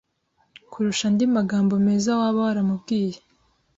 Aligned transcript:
kurusha 0.71 1.03
andi 1.09 1.25
magambo 1.35 1.73
meza 1.87 2.09
waba 2.19 2.39
waramubwiye. 2.47 3.17